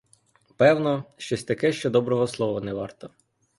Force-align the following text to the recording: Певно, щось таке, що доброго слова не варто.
Певно, 0.57 1.03
щось 1.17 1.43
таке, 1.43 1.73
що 1.73 1.89
доброго 1.89 2.27
слова 2.27 2.61
не 2.61 2.73
варто. 2.73 3.09